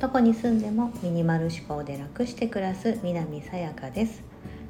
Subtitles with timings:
[0.00, 4.22] どこに住んでもミニマル思考で楽して暮らす南さやかです。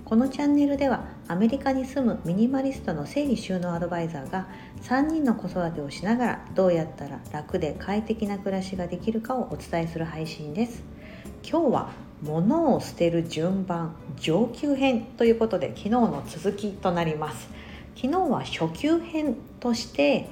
[0.05, 4.49] このチャンネルではアメリカに住むミニマリストの整理収納アドバイザーが
[4.83, 10.83] 3人の子育てをしながらどうやったら楽で快適な暮らしができるかをお伝えする配信です。
[11.49, 11.91] 今日は
[12.23, 17.48] 物を捨てる順番上級編ということで昨日の続きとなります。
[17.95, 20.29] 昨日は初級編として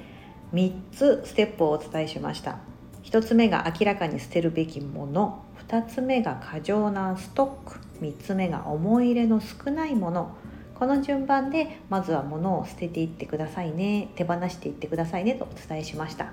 [0.54, 2.58] 3つステップをお伝えしました。
[3.02, 5.44] 1つ目が明らかに捨てるべきもの。
[5.68, 7.80] 2つ目が過剰なストック。
[8.00, 10.36] 3つ目が思い入れの少ないもの。
[10.76, 14.10] この順番でまずは物を捨てていってくださいね。
[14.14, 15.34] 手放していってくださいね。
[15.34, 16.26] とお伝えしました、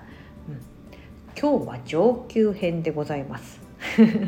[0.48, 0.62] うん、
[1.40, 3.60] 今日は上級編でございます。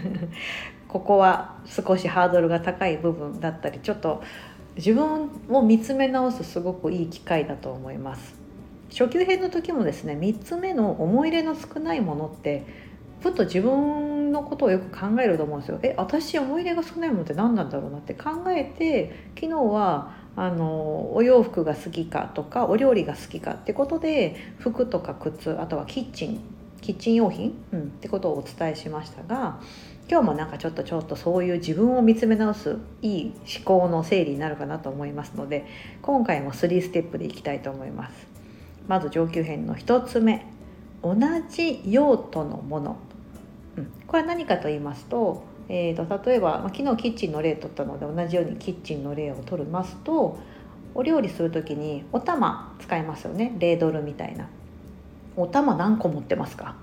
[0.89, 4.23] ここは少しハードルが高い部分だったりちょっと
[4.75, 8.42] 自分を見つめ直すすごくいい機会だと思います。
[8.93, 12.63] 初級編の時もですね3つ目の思い入れの少ないものって
[13.21, 15.79] ふっと自分のことをよく考えると思うんですよ。
[15.81, 18.13] え私思い入れが少ないものって何なんだろうなって。
[18.13, 26.41] 考えて昨日はあのお洋服が好きかとかお料理が好きかってことで服とか靴あとはキッチン
[26.81, 29.59] キッチン用品、うん、ってことをお伝えしましたが
[30.09, 35.65] 今日もなんかちょっとちょっとそういう自分を見つめ直すいい思考の整理になるかなと思いますので
[36.01, 38.32] 今回も3ステップでいきたいと思います。
[38.87, 40.45] まず上級編の1つ目。
[41.03, 41.15] 同
[41.49, 42.97] じ用途のもの、
[43.77, 50.39] うん、これは何かと言いますと,、えーと、例えば、昨日キッチンの例取ったので同じようにキッチンの例を取りますと
[50.95, 53.55] お料理する時にお玉使いますよね。
[53.59, 54.47] レードルみたいな。
[55.35, 56.75] お玉何個持ってますか？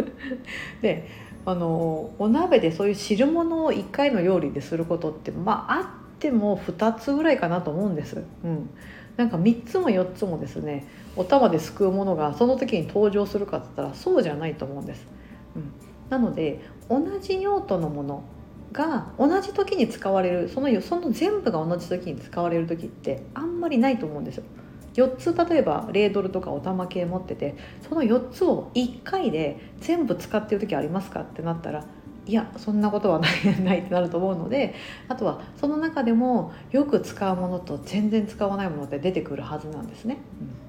[0.82, 1.08] で
[1.46, 5.84] あのお鍋でそういう汁物を1回の料理ですることってまああっ
[6.18, 8.24] ても2つぐらいかなと思うんです。
[8.44, 8.68] うん、
[9.18, 15.06] なんか3つも4つもですねお玉ですくうものがその時に登場するかって言ったらそうじゃないと思うんです。
[15.56, 15.72] うん、
[16.08, 18.22] なので同じ用途のもの
[18.72, 24.44] が同じ時に使われるそのその全部が同じ時に使われる時ってあんまりないと思うんですよ。
[24.94, 27.56] 4つ例えばレードルとかお玉系持ってて
[27.88, 31.84] その4つを1回で全部使ってる時ありますかってなったら
[32.28, 34.74] いやそんなことはないないってなると思うので
[35.08, 40.18] あとはその中でもよく使うものと全然使わないものって出てくるはずなんですね。
[40.40, 40.68] うん。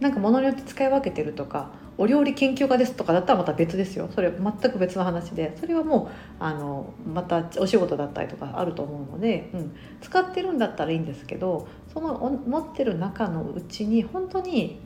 [0.00, 4.08] なんか物によって使い分けてるとかお料理研究家ですとかだったらまた別ですよ。
[4.14, 5.54] それ全く別の話で。
[5.60, 6.10] それはも
[6.40, 14.80] うあのまたお仕事だったりとかあると思うので、うん、使ってるんだったらいいんですけどその持ってる中のうちに本当に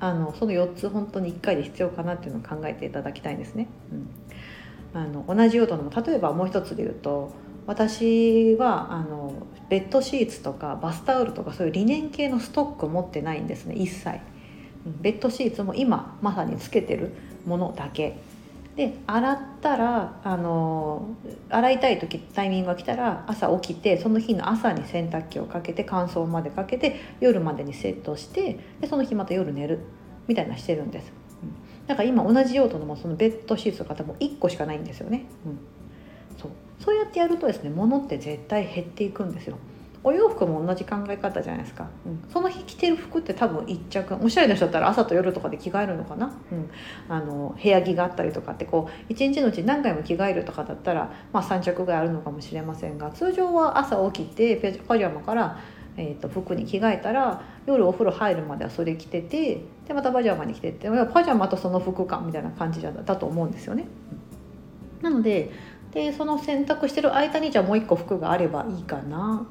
[0.00, 3.68] あのその4つ本当に1回で必要かなっていうのを考えていただきたいんですね。
[3.92, 4.08] うん、
[4.94, 7.32] あの同じ用途の例えばもう一つで言うと
[7.66, 9.32] 私はあの
[9.68, 14.20] ベッドシーツとかバスタオルとかそういうリネン系のストック持ってないんですね一切。
[15.00, 17.12] ベッドシーツも今まさにつけてる
[17.46, 18.18] ものだけ
[18.76, 21.08] で洗ったらあの
[21.48, 29.80] 洗いたい時タイミングが来たら朝起きてその日の朝に洗濯機をかけて乾燥までかけて夜までにセットしてでその日また夜寝る
[30.26, 31.12] みたいなしてるんです、
[31.86, 35.58] だから今同じ用途のもそのベッドシーツの方も1個しかないんですよね、うん、
[36.38, 36.50] そう。
[36.80, 39.56] そうやってやるとですね物って絶対減っていくんですよ。
[40.06, 46.70] お洋服も同じ考え方じゃないですか、うん、その日着てる服って多分一着おしゃれな人だったら朝と夜とかで着替えるのかな、うん、
[47.08, 54.56] あの部屋着があったりとかってこう一日のうち何回も着替えるとかだったら、まあ、3着ぐらいあるのかもしれませんが通常は朝起きて
[54.86, 55.58] パジャマから
[55.96, 63.86] えー、と服に着替えたら夜お風呂入るまではそれ着ててでまたパジャマに着てってパジャマとその服かみたいな感じだと思うんですよね。
[65.02, 65.50] なので
[65.92, 69.46] でその洗濯してる間にじゃあもう一個服があればいいかな。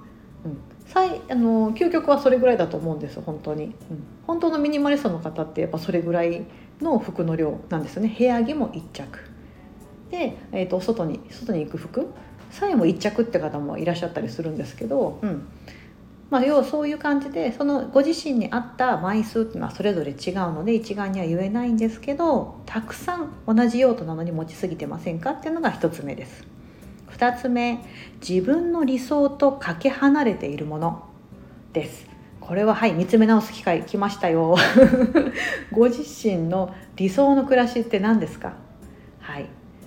[0.46, 3.74] うん、最あの究極はそれぐらいだと思うんです本当に、うん、
[4.28, 6.44] 本当のミニマリストの方ってやっぱそれぐらい
[6.82, 8.14] の服の量なんですよね。
[8.18, 9.20] 部屋着も1着。
[10.12, 12.08] で、えーと、外に外に行く服。
[12.52, 15.48] さえも1着って方もいらっしゃったりするんですけど、うん。
[16.34, 26.44] まあ、要はそういう感じでそのご自身に合った枚数っていうのはそれぞれ違うので一概には言えないんですけどたくさん同じ用途なのに持ちすぎてませんかっていうのが1つ目です。
[27.16, 27.86] 2つ目
[28.28, 31.08] 自分の理想とかけ離れているもの
[31.72, 32.08] です。
[32.42, 34.56] これははい見つめ直す機会来ましたよ。
[35.72, 38.54] ご自身の理想の暮らしって何ですか？
[39.20, 39.46] はい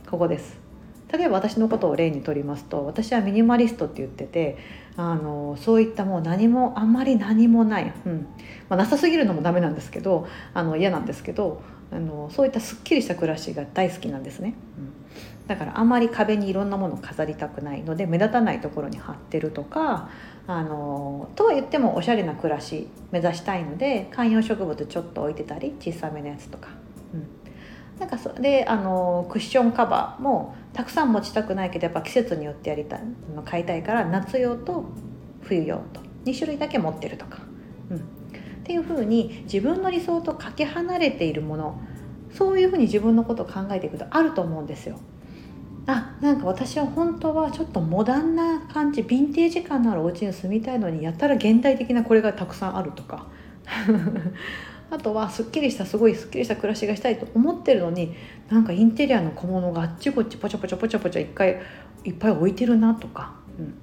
[0.08, 0.65] ここです。
[1.12, 4.58] 例えば私のことを例にとりますと私はミニマリストって言ってて
[4.96, 8.26] あのそういったもう何もあんまり何もない、うん。
[8.68, 11.62] まあ、なさすぎるのもダメなんですけどあの嫌なんですけど
[11.92, 14.54] あのそういったすっきりした暮らしが大好きなんですね。
[14.78, 14.92] うん。
[15.46, 20.10] だからあんまり壁にいろんなものを飾りたくないので目立たないところに貼ってるとか
[20.48, 26.68] あのとは言ってもおしゃれな暮らし目指したいので観葉植物ちょっと置いてたり小さめのやつとか、
[27.98, 33.00] なんかそであのクッションカバーもたくさん持ちたくないけどやっぱ季節によってやりたい
[33.44, 34.84] 買いたいから夏用と
[35.42, 37.38] 冬用と2種類だけ持ってるとか、
[37.90, 38.00] うん、っ
[38.64, 41.80] ていうふうに自分の理想とかけ離れているもの
[42.32, 44.98] そういうふうに自分のことを考えていくとあると思うんですよ。
[45.88, 53.28] あなんか私は本当はちょっとモダンな感じヴィンテージ感のあるお家に住みたいのにやったら現代的なこれがたくさんあるとか。
[54.90, 58.14] あとはすっきりしたすごいすっきりした暮らしがしたいと思ってるのに
[58.48, 61.60] なんかインテリアの小物があっちこっちポチャポチャポチャポチャ一回
[62.04, 63.74] いっぱい置いてるなとか、うん、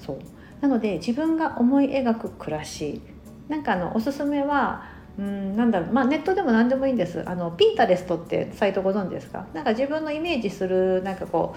[0.00, 0.18] そう。
[0.60, 3.00] なので自分が思い描く暮らし。
[3.48, 4.84] なんかあのおすすめは
[5.18, 5.92] うんなんだろう。
[5.92, 7.22] まあネットでも何でもいいんです。
[7.28, 9.46] あのピンタレストってサイトご存知ですか？
[9.52, 11.54] なんか自分のイメージするなんかこ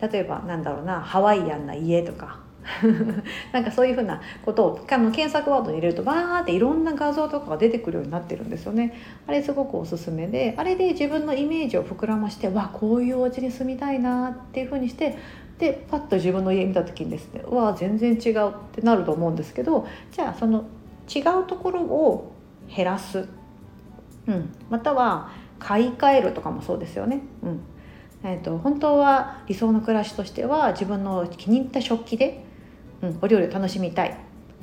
[0.00, 2.40] う例えばなんだろうなハワイアンな家とか。
[3.52, 8.94] なんかそういうふうなことをあの検索ワードに入れるとバーっていろんな画像とかが出てくるようになってるんですよね。
[9.26, 15.16] あれすごくおすすめであれで自分のイメージを膨らましてわこういうお家に住みたいなっていうふうにして
[15.58, 20.64] でパッと自分の家見た時にですねうわ全然違うってなると思うんですけどじゃあその
[21.12, 22.32] 違うところを
[22.74, 23.28] 減らす、
[24.26, 27.22] うん、または買い替えるとかもそうですよね。
[27.42, 27.60] うん。
[28.24, 32.44] えーと、本当は理想の暮らしとしては自分の気に入った食器で、
[33.02, 34.14] うん、お料理楽しみたいっ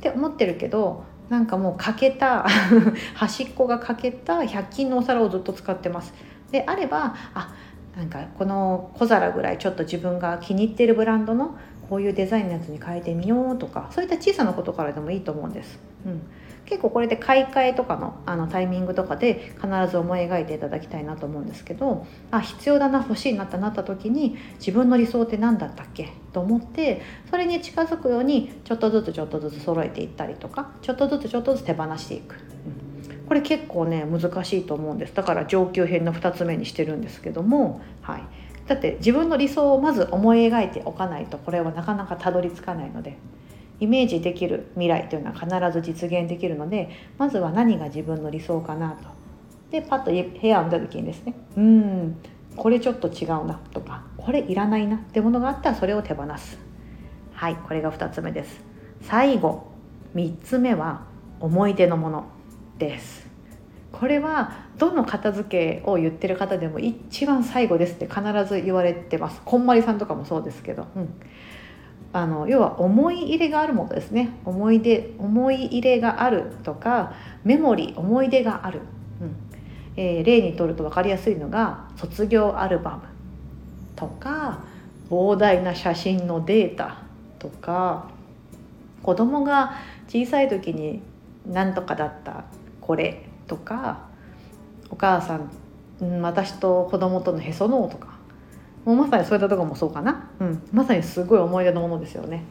[0.02, 2.46] て思ってるけどなんかもう欠けた
[3.16, 6.14] 端っこが欠けた100均のお皿をずっと使ってます。
[6.52, 7.54] であればあ
[7.98, 11.56] なんかこの小皿ぐらいちょっと自分が気に入ってるブランドの
[11.90, 15.80] こういうデザインのやつに変えてみようとかそういった小さなことからでもいいと思うんです。
[16.06, 16.22] うん
[16.66, 26.10] 結構これで買い替えとかのあのタイミングとかで必ず思い描いていただきたいなと思うんですけどあ必要だな欲しいなってなった時に自分の理想って何だったっけ？
[26.36, 27.02] と思って
[27.32, 32.36] それに近づくようにちょっとずつちょっとずつ揃えていったりとかちょっとずつちょっとずつ手放していく。
[33.26, 38.24] これ結構ね難しいと思うんですだから上級編の2つ目にしてるんですけども、はい、
[38.68, 43.18] だって自分の理想をまず思い描いておかないとこれはなかなかたどり着かないので
[43.80, 49.10] イメージできる未来というのは必ず実現できるのでまずは何が自分の理想かなと。
[49.72, 52.18] でパッと部屋を見た時にですねうん
[52.56, 56.57] これちょっと違うなとかこれいらないなってものがあったらそれを手放す。
[57.34, 58.62] はいこれが2つ目です。
[59.02, 59.68] 最後
[60.16, 61.04] 3つ目は
[61.40, 62.25] 思い出のもの
[62.78, 63.25] です。
[63.92, 71.13] これはどの片付けを言ってる方でも一番最後ですって必ず言われてますこんまりさんとかもそうですけど、うん、
[72.12, 77.13] あの要は思い入れがあるものですね思い出思い入れがあるとか
[77.46, 78.81] メモリー思い出がある、
[79.98, 83.02] えー、例にとると分かりやすいのが卒業アルバム
[83.96, 84.60] とか
[85.10, 86.98] 膨大な写真のデータ
[87.40, 88.10] とか
[89.04, 89.76] 子供が
[90.08, 91.02] 小さい時に
[91.48, 92.46] 何とかだった
[92.82, 94.08] これとか
[94.90, 98.16] お母さん私と子供とのへその緒とか
[98.84, 102.44] もうまさにそういったとこもそうかな、うん、まさにすごい思い出のものですよね。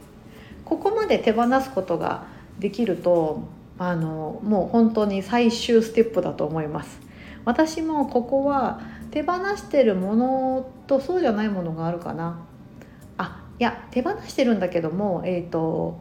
[0.64, 2.24] ここまで手放すことが
[2.58, 3.46] できると
[3.78, 7.03] あのもう本当に最終ステップだと思います。
[7.44, 8.80] 私もここは
[9.10, 12.40] 手放してるものとそうじゃないものがあるかな。
[13.16, 16.00] あいや手放してるんだけどもえっ、ー、と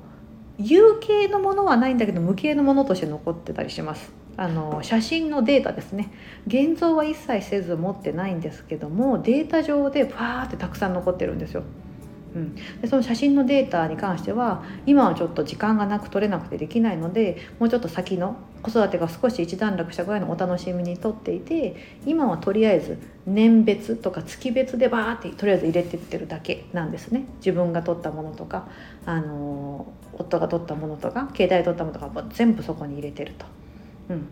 [0.58, 4.14] 有形のものはないんだけど無形のものとして残ってたりします。
[4.36, 6.12] あの写真のデータですね
[6.48, 11.64] 現像は一切せず持ってないんですけどもデータ上でパーってたくさん残ってるんですよ。
[12.36, 21.76] うん、でその写真のデータに関しては今はちょっと時間がなく撮れなくてできないのでもうちょっと先の子育てが少し一段落したぐらいのお楽しみに撮っていて
[22.06, 27.26] 今はとりあえず年別とか月別でバーってとりあえず入れてってるだけなんですね。
[27.38, 28.68] 自分が撮ったものとか、
[29.06, 33.46] あの夫が撮ったものとか携帯で撮ったものとか全部そこに入れてると。
[34.10, 34.28] うん、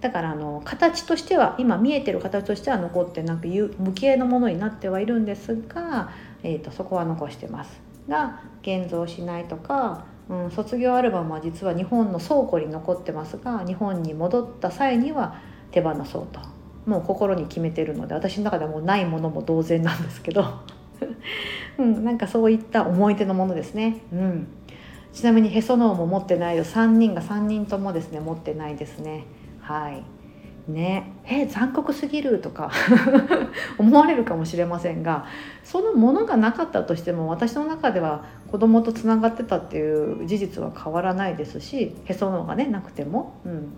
[0.00, 6.10] だからあの形としては今見えてる形としては残ってなく無形のものになってはいるんですが、
[6.44, 7.82] えーと、そこは残してます。
[8.08, 16.40] が現像しないとか、うん、卒業アルバムは実は日本の倉庫に残ってますが日本に戻った際には手放そうと。
[16.86, 20.44] もう心に決めてるので私の中ではもうないものも同然なんですけど、
[21.78, 24.02] うん、なんかそういった思い出のものですね。
[24.12, 24.46] うん。
[25.12, 26.64] ちなみにへその緒も持ってないよ。
[26.64, 29.24] 3人が3人ともですね持ってないですね。
[29.60, 30.02] はい。
[30.68, 32.70] ねえ残酷すぎるとか
[33.76, 35.26] 思われるかもしれませんが
[35.62, 43.74] そのものがなかったとしても私の中では子供とつながってたっていう事実は変わらないですしへその緒がねなくても、うん、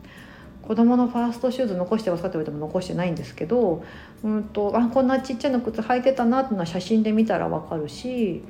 [0.62, 3.85] 子供のファーストシューズ残してますかって言われても残してないんですけど、
[4.23, 8.43] うんと、あこんなちっちゃな靴履いてたなっていうのは写真で見たら分かるし、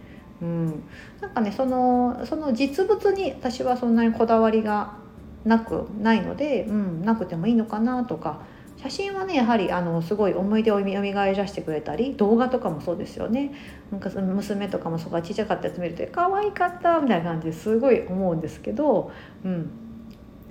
[0.42, 0.82] うん、
[1.20, 4.94] なんかねそのその実物に私はそんなにこだわりが
[5.46, 8.42] なくないので、うん、なくてもいいのかなとか
[8.76, 13.52] 写真はねやはりあのすごい思い出を蘇らしてくれたり動画とかもそうですよね
[13.90, 19.10] なんか娘とかもそこがちっちゃかったやつ見ると可愛かったみたいな感じですごい思うんですけど、
[19.44, 19.70] うん、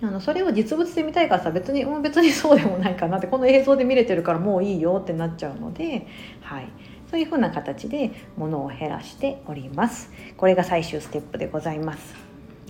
[0.02, 6.08] あのそれを実物で見たいからさ別に別にそうでもないかなってこの映像で見れてるからもういいよってなっちゃうので、
[6.42, 6.70] はい、
[7.12, 10.12] そういうふうな形で物を減らしております。
[10.36, 12.16] これが最終ステップでございます。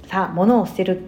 [0.07, 1.01] さあ物を捨てる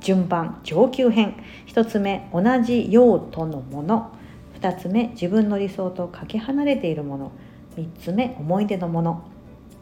[0.00, 1.36] 順番上級編。
[1.66, 4.12] 1つ目同じ用途のもの。
[4.60, 7.32] 2つ目自分の理想とかけ離れているもの。
[7.76, 9.24] 3つ目思い出のもの。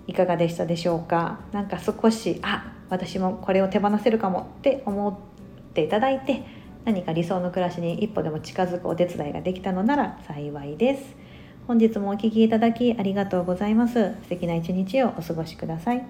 [0.06, 1.40] いかがでしたでしょうか？
[1.52, 6.44] 何か少しあ私もこれを手放せるかもって思っていただいて
[6.84, 11.16] 何か理想の暮らしに一歩でも近づくお手伝いができたのなら幸いです。
[11.66, 13.94] 本日もお聴きいただきありがとうございます。
[13.94, 16.04] 素敵な一日をお過ごしください。